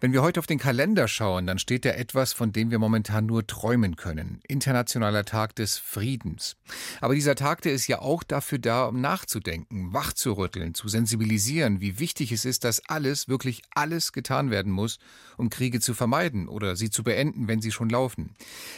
Wenn 0.00 0.12
wir 0.12 0.22
heute 0.22 0.38
auf 0.38 0.46
den 0.46 0.60
Kalender 0.60 1.08
schauen, 1.08 1.48
dann 1.48 1.58
steht 1.58 1.84
da 1.84 1.88
etwas, 1.90 2.32
von 2.32 2.52
dem 2.52 2.70
wir 2.70 2.78
momentan 2.78 3.26
nur 3.26 3.48
träumen 3.48 3.96
können. 3.96 4.38
Internationaler 4.46 5.24
Tag 5.24 5.56
des 5.56 5.76
Friedens. 5.76 6.56
Aber 7.00 7.16
dieser 7.16 7.34
Tag, 7.34 7.62
der 7.62 7.72
ist 7.72 7.88
ja 7.88 7.98
auch 7.98 8.22
dafür 8.22 8.60
da, 8.60 8.84
um 8.84 9.00
nachzudenken, 9.00 9.92
wachzurütteln, 9.92 10.74
zu 10.74 10.86
sensibilisieren, 10.86 11.80
wie 11.80 11.98
wichtig 11.98 12.30
es 12.30 12.44
ist, 12.44 12.62
dass 12.62 12.80
alles, 12.88 13.26
wirklich 13.26 13.62
alles 13.74 14.12
getan 14.12 14.52
werden 14.52 14.70
muss, 14.70 15.00
um 15.36 15.50
Kriege 15.50 15.80
zu 15.80 15.94
vermeiden 15.94 16.46
oder 16.46 16.76
sie 16.76 16.90
zu 16.90 17.02
beenden, 17.02 17.48
wenn 17.48 17.60
sie 17.60 17.72
schon 17.72 17.90
laufen. 17.90 18.36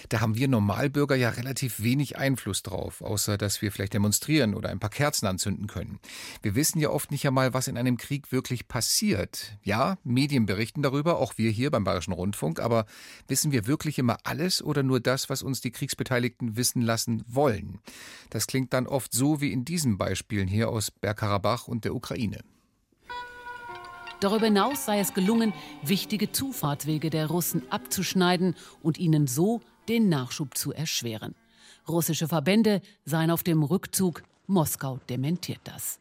Da 0.09 0.23
haben 0.23 0.37
wir 0.37 0.49
Normalbürger 0.49 1.17
ja 1.17 1.29
relativ 1.29 1.83
wenig 1.83 2.17
Einfluss 2.17 2.63
drauf, 2.63 3.03
außer 3.03 3.37
dass 3.37 3.61
wir 3.61 3.73
vielleicht 3.73 3.93
demonstrieren 3.93 4.55
oder 4.55 4.71
ein 4.71 4.81
paar 4.81 4.89
Kerzen 4.89 5.27
anzünden 5.27 5.67
können. 5.67 6.01
Wir 6.41 6.55
wissen 6.55 6.79
ja 6.79 6.89
oft 6.89 7.11
nicht 7.11 7.27
einmal, 7.27 7.53
was 7.53 7.69
in 7.69 7.77
einem 7.77 7.99
Krieg 7.99 8.33
wirklich 8.33 8.69
passiert. 8.69 9.59
Ja, 9.63 9.99
Medien 10.03 10.47
berichten 10.47 10.81
darüber, 10.81 11.10
darüber, 11.11 11.19
auch 11.19 11.39
wir 11.39 11.51
hier 11.51 11.71
beim 11.71 11.85
Bayerischen 11.85 12.13
Rundfunk, 12.13 12.61
aber 12.61 12.87
wissen 13.29 13.53
wir 13.53 13.67
wirklich 13.67 13.99
immer 13.99 14.19
alles 14.25 14.63
oder 14.63 14.83
nur 14.83 15.01
das, 15.01 15.29
was 15.29 15.43
uns 15.43 15.61
die 15.61 15.71
Kriegsbeteiligten 15.71 16.57
wissen 16.57 16.83
lassen 16.83 17.25
wollen? 17.27 17.81
Das 18.31 18.47
klingt 18.47 18.73
dann 18.73 18.87
oft 18.87 19.13
so 19.13 19.41
wie 19.41 19.53
in 19.53 19.65
diesen 19.65 19.99
Beispielen 19.99 20.49
hier 20.49 20.69
aus 20.69 20.91
Bergkarabach 20.91 21.69
und 21.69 21.85
der 21.85 21.95
Ukraine. 21.95 22.41
Darüber 24.21 24.47
hinaus 24.47 24.85
sei 24.85 25.01
es 25.01 25.15
gelungen, 25.15 25.55
wichtige 25.83 26.31
Zufahrtswege 26.31 27.09
der 27.09 27.29
Russen 27.29 27.63
abzuschneiden 27.71 28.55
und 28.83 28.99
ihnen 28.99 29.27
so 29.27 29.63
den 29.89 30.11
Nachschub 30.11 30.57
zu 30.57 30.73
erschweren. 30.73 31.35
Russische 31.89 32.29
Verbände 32.29 32.83
seien 33.07 33.31
auf 33.31 33.43
dem 33.43 33.63
Rückzug. 33.63 34.23
Moskau 34.47 35.01
dementiert 35.09 35.61
das. 35.65 36.01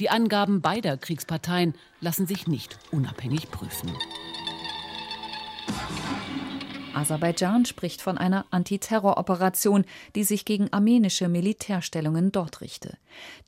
Die 0.00 0.10
Angaben 0.10 0.60
beider 0.60 0.96
Kriegsparteien 0.96 1.74
lassen 2.00 2.26
sich 2.26 2.48
nicht 2.48 2.76
unabhängig 2.90 3.50
prüfen. 3.52 3.92
Aserbaidschan 7.00 7.64
spricht 7.64 8.02
von 8.02 8.18
einer 8.18 8.44
Antiterroroperation, 8.50 9.86
die 10.14 10.24
sich 10.24 10.44
gegen 10.44 10.70
armenische 10.70 11.28
Militärstellungen 11.28 12.30
dort 12.30 12.60
richte. 12.60 12.98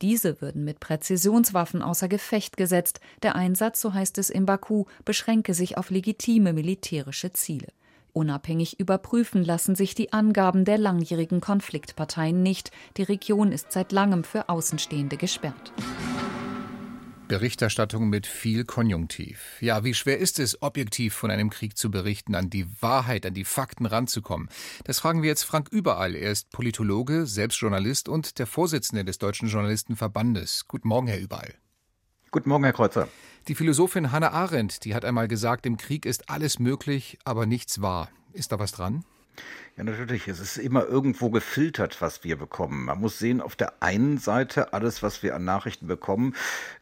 Diese 0.01 0.41
würden 0.41 0.65
mit 0.65 0.81
Präzisionswaffen 0.81 1.83
außer 1.83 2.09
Gefecht 2.09 2.57
gesetzt. 2.57 3.01
Der 3.23 3.37
Einsatz, 3.37 3.81
so 3.83 3.93
heißt 3.93 4.17
es 4.17 4.31
in 4.31 4.47
Baku, 4.47 4.87
beschränke 5.05 5.53
sich 5.53 5.77
auf 5.77 5.91
legitime 5.91 6.55
militärische 6.55 7.33
Ziele. 7.33 7.69
Unabhängig 8.15 8.81
überprüfen 8.81 9.45
lassen 9.45 9.75
sich 9.75 9.95
die 9.95 10.13
Angaben 10.13 10.65
der 10.65 10.79
langjährigen 10.79 11.41
Konfliktparteien 11.41 12.43
nicht. 12.43 12.71
Die 12.97 13.03
Region 13.03 13.53
ist 13.53 13.73
seit 13.73 13.93
langem 13.93 14.25
für 14.25 14.49
Außenstehende 14.49 15.17
gesperrt. 15.19 15.73
Berichterstattung 17.33 18.11
mit 18.11 18.27
viel 18.27 18.67
Konjunktiv. 18.67 19.57
Ja, 19.63 19.85
wie 19.85 19.95
schwer 19.95 20.19
ist 20.19 20.39
es, 20.39 20.61
objektiv 20.61 21.15
von 21.15 21.31
einem 21.31 21.49
Krieg 21.49 21.79
zu 21.79 21.91
berichten, 21.91 22.35
an 22.35 22.51
die 22.51 22.67
Wahrheit, 22.83 23.25
an 23.25 23.33
die 23.33 23.47
Fakten 23.47 23.87
ranzukommen? 23.87 24.51
Das 24.85 24.99
fragen 24.99 25.23
wir 25.23 25.31
jetzt 25.31 25.45
Frank 25.45 25.71
Überall. 25.71 26.15
Er 26.15 26.31
ist 26.31 26.51
Politologe, 26.51 27.25
selbst 27.25 27.59
Journalist 27.59 28.11
und 28.11 28.39
der 28.39 28.47
Vorsitzende 28.47 29.03
des 29.03 29.17
Deutschen 29.17 29.49
Journalistenverbandes. 29.49 30.69
Guten 30.69 30.89
Morgen, 30.89 31.07
Herr 31.07 31.21
Überall. 31.21 31.55
Guten 32.33 32.51
Morgen, 32.51 32.65
Herr 32.65 32.75
Kreuzer. 32.75 33.09
Die 33.49 33.55
Philosophin 33.55 34.13
Hannah 34.13 34.33
Arendt, 34.33 34.85
die 34.85 34.95
hat 34.95 35.07
einmal 35.07 35.27
gesagt, 35.27 35.65
im 35.65 35.79
Krieg 35.79 36.05
ist 36.05 36.29
alles 36.29 36.59
möglich, 36.59 37.19
aber 37.25 37.47
nichts 37.47 37.81
wahr. 37.81 38.11
Ist 38.35 38.53
da 38.53 38.59
was 38.59 38.73
dran? 38.73 39.07
Ja, 39.79 39.85
natürlich. 39.85 40.29
Es 40.29 40.39
ist 40.39 40.59
immer 40.59 40.85
irgendwo 40.85 41.31
gefiltert, 41.31 42.03
was 42.03 42.25
wir 42.25 42.37
bekommen. 42.37 42.85
Man 42.85 43.01
muss 43.01 43.19
sehen, 43.19 43.41
auf 43.41 43.57
der 43.57 43.83
einen 43.83 44.19
Seite, 44.19 44.75
alles, 44.75 45.03
was 45.03 45.23
wir 45.23 45.35
an 45.35 45.47
Nachrichten 45.47 45.87
bekommen, 45.87 46.35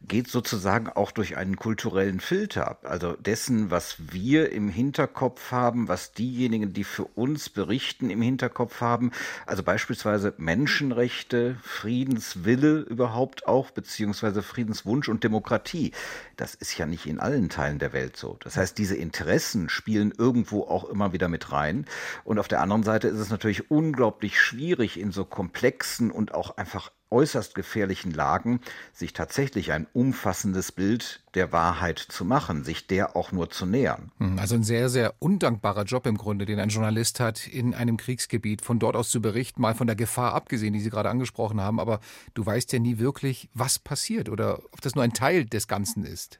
geht 0.03 0.27
sozusagen 0.27 0.89
auch 0.89 1.13
durch 1.13 1.37
einen 1.37 1.55
kulturellen 1.55 2.19
Filter. 2.19 2.79
Also 2.83 3.13
dessen, 3.13 3.71
was 3.71 4.13
wir 4.13 4.51
im 4.51 4.69
Hinterkopf 4.69 5.53
haben, 5.53 5.87
was 5.87 6.15
diejenigen, 6.15 6.73
die 6.73 6.83
für 6.83 7.05
uns 7.05 7.49
berichten, 7.49 8.11
im 8.11 8.23
Hinterkopf 8.23 8.81
haben. 8.81 9.13
Also 9.47 9.63
beispielsweise 9.63 10.35
Menschenrechte, 10.39 11.59
Friedenswille 11.63 12.81
überhaupt 12.81 13.47
auch, 13.47 13.71
beziehungsweise 13.71 14.43
Friedenswunsch 14.43 15.09
und 15.09 15.23
Demokratie. 15.23 15.93
Das 16.37 16.57
ist 16.57 16.77
ja 16.77 16.87
nicht 16.87 17.07
in 17.07 17.21
allen 17.21 17.51
Teilen 17.51 17.79
der 17.79 17.93
Welt 17.93 18.17
so. 18.17 18.37
Das 18.43 18.57
heißt, 18.57 18.77
diese 18.79 18.97
Interessen 18.97 19.69
spielen 19.69 20.13
irgendwo 20.19 20.63
auch 20.63 20.89
immer 20.91 21.13
wieder 21.13 21.29
mit 21.29 21.53
rein. 21.53 21.85
Und 22.25 22.40
auf 22.41 22.49
der 22.49 22.61
anderen 22.61 22.83
Seite 22.83 23.09
ist 23.09 23.19
es 23.19 23.31
natürlich 23.31 23.71
unglaublich 23.71 24.41
schwierig, 24.41 24.99
in 24.99 25.13
so 25.13 25.25
komplexen 25.25 26.11
und 26.11 26.35
auch 26.35 26.57
einfach 26.57 26.91
äußerst 27.11 27.55
gefährlichen 27.55 28.13
Lagen 28.13 28.61
sich 28.93 29.13
tatsächlich 29.13 29.73
ein 29.73 29.87
umfassendes 29.93 30.73
Bild 30.73 31.23
der 31.35 31.53
Wahrheit 31.53 31.99
zu 31.99 32.25
machen, 32.25 32.65
sich 32.65 32.87
der 32.87 33.17
auch 33.17 33.33
nur 33.33 33.51
zu 33.51 33.67
nähern. 33.67 34.13
Hm, 34.19 34.39
also 34.39 34.55
ein 34.55 34.63
sehr, 34.63 34.89
sehr 34.89 35.15
undankbarer 35.19 35.85
Job 35.85 36.07
im 36.07 36.17
Grunde, 36.17 36.47
den 36.47 36.61
ein 36.61 36.69
Journalist 36.69 37.21
hat, 37.21 37.47
in 37.47 37.75
einem 37.75 37.97
Kriegsgebiet 37.97 38.63
von 38.63 38.79
dort 38.79 38.97
aus 38.97 39.11
zu 39.11 39.21
berichten, 39.21 39.61
mal 39.61 39.75
von 39.75 39.87
der 39.87 39.97
Gefahr 39.97 40.35
abgesehen, 40.35 40.73
die 40.73 40.81
Sie 40.81 40.91
gerade 40.91 41.11
angesprochen 41.11 41.61
haben. 41.61 41.81
Aber 41.81 42.01
du 42.35 42.47
weißt 42.47 42.73
ja 42.73 42.79
nie 42.79 42.99
wirklich, 42.99 43.49
was 43.55 43.79
passiert 43.79 44.29
oder 44.29 44.61
ob 44.73 44.81
das 44.81 44.95
nur 44.95 45.05
ein 45.05 45.13
Teil 45.13 45.45
des 45.45 45.69
Ganzen 45.69 46.05
ist. 46.05 46.39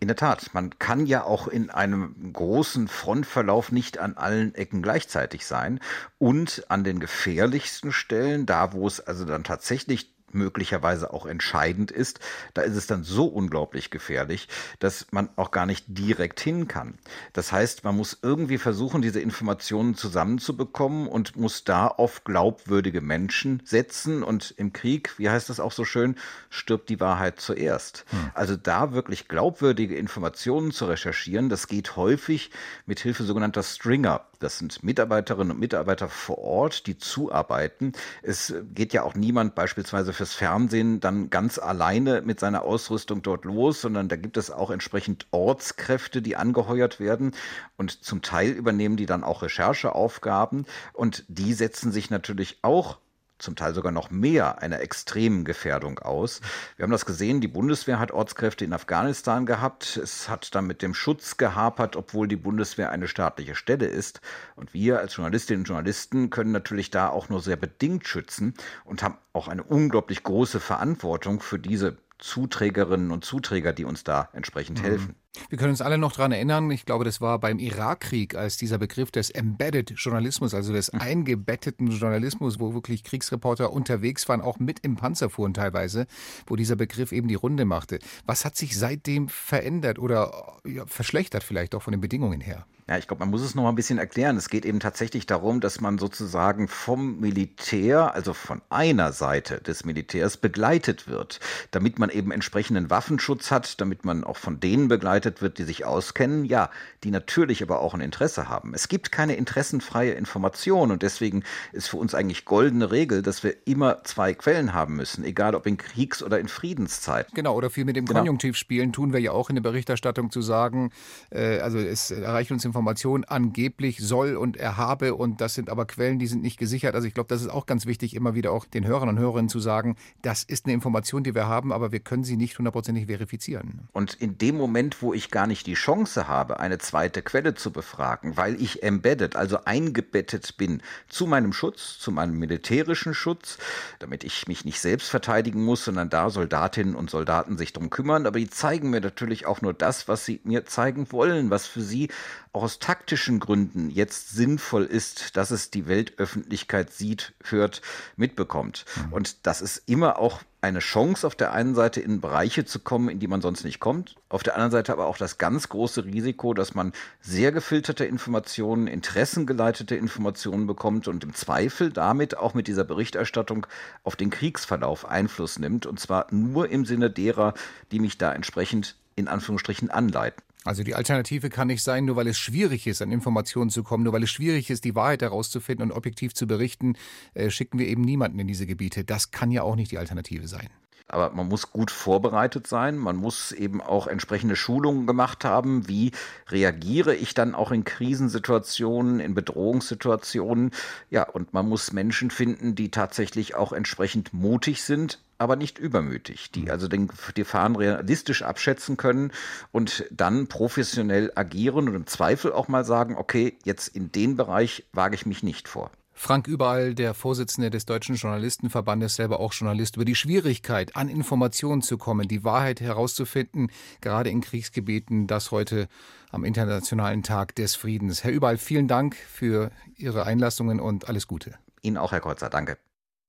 In 0.00 0.08
der 0.08 0.16
Tat, 0.16 0.50
man 0.52 0.78
kann 0.78 1.06
ja 1.06 1.24
auch 1.24 1.48
in 1.48 1.70
einem 1.70 2.32
großen 2.32 2.88
Frontverlauf 2.88 3.72
nicht 3.72 3.98
an 3.98 4.16
allen 4.16 4.54
Ecken 4.54 4.82
gleichzeitig 4.82 5.46
sein 5.46 5.80
und 6.18 6.64
an 6.68 6.84
den 6.84 7.00
gefährlichsten 7.00 7.92
Stellen, 7.92 8.44
da 8.44 8.72
wo 8.72 8.86
es 8.86 9.00
also 9.00 9.24
dann 9.24 9.44
tatsächlich 9.44 10.13
möglicherweise 10.34 11.12
auch 11.12 11.26
entscheidend 11.26 11.90
ist, 11.90 12.20
da 12.54 12.62
ist 12.62 12.76
es 12.76 12.86
dann 12.86 13.04
so 13.04 13.26
unglaublich 13.26 13.90
gefährlich, 13.90 14.48
dass 14.78 15.06
man 15.10 15.28
auch 15.36 15.50
gar 15.50 15.66
nicht 15.66 15.84
direkt 15.88 16.40
hin 16.40 16.68
kann. 16.68 16.98
Das 17.32 17.52
heißt, 17.52 17.84
man 17.84 17.96
muss 17.96 18.18
irgendwie 18.22 18.58
versuchen, 18.58 19.02
diese 19.02 19.20
Informationen 19.20 19.94
zusammenzubekommen 19.94 21.08
und 21.08 21.36
muss 21.36 21.64
da 21.64 21.86
auf 21.86 22.24
glaubwürdige 22.24 23.00
Menschen 23.00 23.62
setzen. 23.64 24.22
Und 24.22 24.54
im 24.56 24.72
Krieg, 24.72 25.18
wie 25.18 25.30
heißt 25.30 25.48
das 25.48 25.60
auch 25.60 25.72
so 25.72 25.84
schön, 25.84 26.16
stirbt 26.50 26.88
die 26.88 27.00
Wahrheit 27.00 27.40
zuerst. 27.40 28.04
Hm. 28.10 28.30
Also 28.34 28.56
da 28.56 28.92
wirklich 28.92 29.28
glaubwürdige 29.28 29.96
Informationen 29.96 30.72
zu 30.72 30.86
recherchieren, 30.86 31.48
das 31.48 31.68
geht 31.68 31.96
häufig 31.96 32.50
mit 32.86 33.00
Hilfe 33.00 33.24
sogenannter 33.24 33.62
Stringer. 33.62 34.22
Das 34.40 34.58
sind 34.58 34.82
Mitarbeiterinnen 34.82 35.52
und 35.52 35.60
Mitarbeiter 35.60 36.08
vor 36.08 36.38
Ort, 36.38 36.86
die 36.86 36.98
zuarbeiten. 36.98 37.92
Es 38.22 38.54
geht 38.74 38.92
ja 38.92 39.02
auch 39.02 39.14
niemand 39.14 39.54
beispielsweise 39.54 40.12
für 40.12 40.23
fürs 40.24 40.34
Fernsehen 40.34 41.00
dann 41.00 41.28
ganz 41.28 41.58
alleine 41.58 42.22
mit 42.22 42.40
seiner 42.40 42.62
Ausrüstung 42.62 43.20
dort 43.20 43.44
los, 43.44 43.82
sondern 43.82 44.08
da 44.08 44.16
gibt 44.16 44.38
es 44.38 44.50
auch 44.50 44.70
entsprechend 44.70 45.26
Ortskräfte, 45.32 46.22
die 46.22 46.34
angeheuert 46.34 46.98
werden. 46.98 47.32
Und 47.76 48.02
zum 48.02 48.22
Teil 48.22 48.52
übernehmen 48.52 48.96
die 48.96 49.04
dann 49.04 49.22
auch 49.22 49.42
Rechercheaufgaben. 49.42 50.64
Und 50.94 51.24
die 51.28 51.52
setzen 51.52 51.92
sich 51.92 52.08
natürlich 52.08 52.58
auch 52.62 52.96
zum 53.38 53.56
Teil 53.56 53.74
sogar 53.74 53.92
noch 53.92 54.10
mehr 54.10 54.62
einer 54.62 54.80
extremen 54.80 55.44
Gefährdung 55.44 55.98
aus. 55.98 56.40
Wir 56.76 56.84
haben 56.84 56.92
das 56.92 57.06
gesehen, 57.06 57.40
die 57.40 57.48
Bundeswehr 57.48 57.98
hat 57.98 58.12
Ortskräfte 58.12 58.64
in 58.64 58.72
Afghanistan 58.72 59.46
gehabt. 59.46 59.96
Es 59.96 60.28
hat 60.28 60.54
dann 60.54 60.66
mit 60.66 60.82
dem 60.82 60.94
Schutz 60.94 61.36
gehapert, 61.36 61.96
obwohl 61.96 62.28
die 62.28 62.36
Bundeswehr 62.36 62.90
eine 62.90 63.08
staatliche 63.08 63.54
Stelle 63.54 63.86
ist. 63.86 64.20
Und 64.56 64.74
wir 64.74 65.00
als 65.00 65.16
Journalistinnen 65.16 65.62
und 65.62 65.68
Journalisten 65.68 66.30
können 66.30 66.52
natürlich 66.52 66.90
da 66.90 67.08
auch 67.08 67.28
nur 67.28 67.40
sehr 67.40 67.56
bedingt 67.56 68.06
schützen 68.06 68.54
und 68.84 69.02
haben 69.02 69.18
auch 69.32 69.48
eine 69.48 69.62
unglaublich 69.62 70.22
große 70.22 70.60
Verantwortung 70.60 71.40
für 71.40 71.58
diese 71.58 71.98
Zuträgerinnen 72.18 73.10
und 73.10 73.24
Zuträger, 73.24 73.72
die 73.72 73.84
uns 73.84 74.04
da 74.04 74.28
entsprechend 74.32 74.78
mhm. 74.78 74.84
helfen. 74.84 75.14
Wir 75.48 75.58
können 75.58 75.70
uns 75.70 75.80
alle 75.80 75.98
noch 75.98 76.12
daran 76.12 76.32
erinnern, 76.32 76.70
ich 76.70 76.86
glaube, 76.86 77.04
das 77.04 77.20
war 77.20 77.38
beim 77.38 77.58
Irakkrieg, 77.58 78.34
als 78.34 78.56
dieser 78.56 78.78
Begriff 78.78 79.10
des 79.10 79.30
Embedded 79.30 79.90
Journalismus, 79.96 80.54
also 80.54 80.72
des 80.72 80.88
hm. 80.88 81.00
eingebetteten 81.00 81.88
Journalismus, 81.88 82.60
wo 82.60 82.74
wirklich 82.74 83.04
Kriegsreporter 83.04 83.72
unterwegs 83.72 84.28
waren, 84.28 84.40
auch 84.40 84.58
mit 84.58 84.80
im 84.80 84.96
Panzer 84.96 85.30
fuhren 85.30 85.54
teilweise, 85.54 86.06
wo 86.46 86.56
dieser 86.56 86.76
Begriff 86.76 87.12
eben 87.12 87.28
die 87.28 87.34
Runde 87.34 87.64
machte. 87.64 87.98
Was 88.26 88.44
hat 88.44 88.56
sich 88.56 88.78
seitdem 88.78 89.28
verändert 89.28 89.98
oder 89.98 90.58
ja, 90.66 90.86
verschlechtert 90.86 91.44
vielleicht 91.44 91.74
auch 91.74 91.82
von 91.82 91.92
den 91.92 92.00
Bedingungen 92.00 92.40
her? 92.40 92.66
Ja, 92.86 92.98
ich 92.98 93.08
glaube, 93.08 93.20
man 93.20 93.30
muss 93.30 93.40
es 93.40 93.54
noch 93.54 93.62
mal 93.62 93.70
ein 93.70 93.76
bisschen 93.76 93.98
erklären. 93.98 94.36
Es 94.36 94.50
geht 94.50 94.66
eben 94.66 94.78
tatsächlich 94.78 95.24
darum, 95.24 95.62
dass 95.62 95.80
man 95.80 95.96
sozusagen 95.96 96.68
vom 96.68 97.18
Militär, 97.18 98.14
also 98.14 98.34
von 98.34 98.60
einer 98.68 99.12
Seite 99.12 99.62
des 99.62 99.86
Militärs 99.86 100.36
begleitet 100.36 101.08
wird, 101.08 101.40
damit 101.70 101.98
man 101.98 102.10
eben 102.10 102.30
entsprechenden 102.30 102.90
Waffenschutz 102.90 103.50
hat, 103.50 103.80
damit 103.80 104.04
man 104.04 104.22
auch 104.22 104.36
von 104.36 104.60
denen 104.60 104.88
begleitet 104.88 105.40
wird, 105.40 105.56
die 105.56 105.62
sich 105.62 105.86
auskennen, 105.86 106.44
ja, 106.44 106.68
die 107.04 107.10
natürlich 107.10 107.62
aber 107.62 107.80
auch 107.80 107.94
ein 107.94 108.02
Interesse 108.02 108.50
haben. 108.50 108.74
Es 108.74 108.88
gibt 108.88 109.10
keine 109.10 109.36
interessenfreie 109.36 110.12
Information 110.12 110.90
und 110.90 111.02
deswegen 111.02 111.42
ist 111.72 111.88
für 111.88 111.96
uns 111.96 112.14
eigentlich 112.14 112.44
goldene 112.44 112.90
Regel, 112.90 113.22
dass 113.22 113.42
wir 113.42 113.66
immer 113.66 114.04
zwei 114.04 114.34
Quellen 114.34 114.74
haben 114.74 114.96
müssen, 114.96 115.24
egal 115.24 115.54
ob 115.54 115.66
in 115.66 115.78
Kriegs- 115.78 116.22
oder 116.22 116.38
in 116.38 116.48
Friedenszeit. 116.48 117.28
Genau, 117.32 117.54
oder 117.54 117.70
viel 117.70 117.86
mit 117.86 117.96
dem 117.96 118.04
genau. 118.04 118.20
Konjunktiv 118.20 118.58
spielen 118.58 118.92
tun 118.92 119.14
wir 119.14 119.20
ja 119.20 119.32
auch 119.32 119.48
in 119.48 119.54
der 119.54 119.62
Berichterstattung 119.62 120.30
zu 120.30 120.42
sagen, 120.42 120.90
äh, 121.30 121.60
also 121.60 121.78
es 121.78 122.10
erreicht 122.10 122.52
uns 122.52 122.66
im 122.66 122.73
Information 122.74 123.22
angeblich 123.22 123.98
soll 123.98 124.34
und 124.34 124.56
er 124.56 124.76
habe 124.76 125.14
und 125.14 125.40
das 125.40 125.54
sind 125.54 125.70
aber 125.70 125.86
Quellen, 125.86 126.18
die 126.18 126.26
sind 126.26 126.42
nicht 126.42 126.58
gesichert. 126.58 126.96
Also 126.96 127.06
ich 127.06 127.14
glaube, 127.14 127.28
das 127.28 127.40
ist 127.40 127.48
auch 127.48 127.66
ganz 127.66 127.86
wichtig, 127.86 128.16
immer 128.16 128.34
wieder 128.34 128.50
auch 128.50 128.64
den 128.64 128.84
Hörern 128.84 129.08
und 129.08 129.18
Hörerinnen 129.20 129.48
zu 129.48 129.60
sagen, 129.60 129.94
das 130.22 130.42
ist 130.42 130.66
eine 130.66 130.74
Information, 130.74 131.22
die 131.22 131.36
wir 131.36 131.46
haben, 131.46 131.72
aber 131.72 131.92
wir 131.92 132.00
können 132.00 132.24
sie 132.24 132.36
nicht 132.36 132.58
hundertprozentig 132.58 133.06
verifizieren. 133.06 133.88
Und 133.92 134.14
in 134.14 134.38
dem 134.38 134.56
Moment, 134.56 135.02
wo 135.02 135.14
ich 135.14 135.30
gar 135.30 135.46
nicht 135.46 135.68
die 135.68 135.74
Chance 135.74 136.26
habe, 136.26 136.58
eine 136.58 136.78
zweite 136.78 137.22
Quelle 137.22 137.54
zu 137.54 137.70
befragen, 137.70 138.36
weil 138.36 138.60
ich 138.60 138.82
embedded, 138.82 139.36
also 139.36 139.58
eingebettet 139.64 140.56
bin 140.56 140.82
zu 141.08 141.28
meinem 141.28 141.52
Schutz, 141.52 142.00
zu 142.00 142.10
meinem 142.10 142.36
militärischen 142.40 143.14
Schutz, 143.14 143.58
damit 144.00 144.24
ich 144.24 144.48
mich 144.48 144.64
nicht 144.64 144.80
selbst 144.80 145.10
verteidigen 145.10 145.64
muss, 145.64 145.84
sondern 145.84 146.10
da 146.10 146.28
Soldatinnen 146.28 146.96
und 146.96 147.08
Soldaten 147.08 147.56
sich 147.56 147.72
drum 147.72 147.88
kümmern, 147.88 148.26
aber 148.26 148.40
die 148.40 148.50
zeigen 148.50 148.90
mir 148.90 149.00
natürlich 149.00 149.46
auch 149.46 149.62
nur 149.62 149.74
das, 149.74 150.08
was 150.08 150.24
sie 150.24 150.40
mir 150.42 150.66
zeigen 150.66 151.12
wollen, 151.12 151.50
was 151.50 151.68
für 151.68 151.82
sie 151.82 152.08
auch 152.54 152.63
aus 152.64 152.78
taktischen 152.78 153.40
Gründen 153.40 153.90
jetzt 153.90 154.30
sinnvoll 154.30 154.84
ist, 154.84 155.36
dass 155.36 155.50
es 155.50 155.70
die 155.70 155.86
Weltöffentlichkeit 155.86 156.90
sieht, 156.90 157.34
hört, 157.44 157.82
mitbekommt. 158.16 158.86
Mhm. 158.96 159.12
Und 159.12 159.46
das 159.46 159.60
ist 159.60 159.82
immer 159.84 160.18
auch 160.18 160.40
eine 160.62 160.78
Chance 160.78 161.26
auf 161.26 161.34
der 161.34 161.52
einen 161.52 161.74
Seite 161.74 162.00
in 162.00 162.22
Bereiche 162.22 162.64
zu 162.64 162.78
kommen, 162.78 163.10
in 163.10 163.18
die 163.18 163.26
man 163.26 163.42
sonst 163.42 163.64
nicht 163.64 163.80
kommt, 163.80 164.16
auf 164.30 164.42
der 164.42 164.54
anderen 164.54 164.70
Seite 164.70 164.92
aber 164.92 165.04
auch 165.08 165.18
das 165.18 165.36
ganz 165.36 165.68
große 165.68 166.06
Risiko, 166.06 166.54
dass 166.54 166.74
man 166.74 166.94
sehr 167.20 167.52
gefilterte 167.52 168.06
Informationen, 168.06 168.86
interessengeleitete 168.86 169.94
Informationen 169.94 170.66
bekommt 170.66 171.06
und 171.06 171.22
im 171.22 171.34
Zweifel 171.34 171.92
damit 171.92 172.38
auch 172.38 172.54
mit 172.54 172.66
dieser 172.66 172.84
Berichterstattung 172.84 173.66
auf 174.04 174.16
den 174.16 174.30
Kriegsverlauf 174.30 175.06
Einfluss 175.06 175.58
nimmt 175.58 175.84
und 175.84 176.00
zwar 176.00 176.28
nur 176.30 176.70
im 176.70 176.86
Sinne 176.86 177.10
derer, 177.10 177.52
die 177.92 178.00
mich 178.00 178.16
da 178.16 178.32
entsprechend 178.32 178.96
in 179.16 179.28
Anführungsstrichen 179.28 179.90
anleiten. 179.90 180.42
Also 180.64 180.82
die 180.82 180.94
Alternative 180.94 181.50
kann 181.50 181.68
nicht 181.68 181.82
sein, 181.82 182.06
nur 182.06 182.16
weil 182.16 182.26
es 182.26 182.38
schwierig 182.38 182.86
ist, 182.86 183.02
an 183.02 183.12
Informationen 183.12 183.68
zu 183.68 183.82
kommen, 183.82 184.02
nur 184.02 184.14
weil 184.14 184.22
es 184.22 184.30
schwierig 184.30 184.70
ist, 184.70 184.84
die 184.84 184.94
Wahrheit 184.94 185.20
herauszufinden 185.20 185.90
und 185.90 185.96
objektiv 185.96 186.34
zu 186.34 186.46
berichten, 186.46 186.96
äh, 187.34 187.50
schicken 187.50 187.78
wir 187.78 187.86
eben 187.86 188.02
niemanden 188.02 188.38
in 188.38 188.46
diese 188.46 188.66
Gebiete. 188.66 189.04
Das 189.04 189.30
kann 189.30 189.50
ja 189.50 189.62
auch 189.62 189.76
nicht 189.76 189.90
die 189.90 189.98
Alternative 189.98 190.48
sein. 190.48 190.70
Aber 191.06 191.30
man 191.30 191.48
muss 191.48 191.70
gut 191.70 191.90
vorbereitet 191.90 192.66
sein. 192.66 192.96
Man 192.96 193.16
muss 193.16 193.52
eben 193.52 193.82
auch 193.82 194.06
entsprechende 194.06 194.56
Schulungen 194.56 195.06
gemacht 195.06 195.44
haben. 195.44 195.86
Wie 195.86 196.12
reagiere 196.48 197.14
ich 197.14 197.34
dann 197.34 197.54
auch 197.54 197.72
in 197.72 197.84
Krisensituationen, 197.84 199.20
in 199.20 199.34
Bedrohungssituationen? 199.34 200.70
Ja, 201.10 201.28
und 201.28 201.52
man 201.52 201.68
muss 201.68 201.92
Menschen 201.92 202.30
finden, 202.30 202.74
die 202.74 202.90
tatsächlich 202.90 203.54
auch 203.54 203.74
entsprechend 203.74 204.32
mutig 204.32 204.82
sind, 204.82 205.20
aber 205.44 205.56
nicht 205.56 205.78
übermütig, 205.78 206.50
die 206.50 206.62
mhm. 206.62 206.70
also 206.70 206.88
den 206.88 207.08
Gefahren 207.34 207.76
realistisch 207.76 208.42
abschätzen 208.42 208.96
können 208.96 209.30
und 209.70 210.04
dann 210.10 210.48
professionell 210.48 211.30
agieren 211.34 211.88
und 211.88 211.94
im 211.94 212.06
Zweifel 212.06 212.52
auch 212.52 212.66
mal 212.66 212.84
sagen, 212.84 213.16
okay, 213.16 213.56
jetzt 213.64 213.88
in 213.88 214.10
den 214.10 214.36
Bereich 214.36 214.84
wage 214.92 215.14
ich 215.14 215.26
mich 215.26 215.42
nicht 215.42 215.68
vor. 215.68 215.90
Frank 216.16 216.46
Überall, 216.46 216.94
der 216.94 217.12
Vorsitzende 217.12 217.70
des 217.70 217.86
Deutschen 217.86 218.14
Journalistenverbandes, 218.14 219.16
selber 219.16 219.40
auch 219.40 219.52
Journalist, 219.52 219.96
über 219.96 220.04
die 220.04 220.14
Schwierigkeit, 220.14 220.96
an 220.96 221.08
Informationen 221.08 221.82
zu 221.82 221.98
kommen, 221.98 222.28
die 222.28 222.44
Wahrheit 222.44 222.80
herauszufinden, 222.80 223.70
gerade 224.00 224.30
in 224.30 224.40
Kriegsgebieten, 224.40 225.26
das 225.26 225.50
heute 225.50 225.88
am 226.30 226.44
Internationalen 226.44 227.24
Tag 227.24 227.56
des 227.56 227.74
Friedens. 227.74 228.22
Herr 228.22 228.32
Überall, 228.32 228.58
vielen 228.58 228.88
Dank 228.88 229.16
für 229.16 229.70
Ihre 229.96 230.24
Einlassungen 230.24 230.80
und 230.80 231.08
alles 231.08 231.26
Gute. 231.26 231.54
Ihnen 231.82 231.98
auch, 231.98 232.12
Herr 232.12 232.20
Kreuzer. 232.20 232.48
Danke. 232.48 232.78